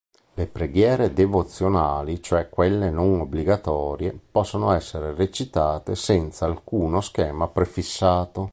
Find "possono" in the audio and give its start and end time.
4.31-4.71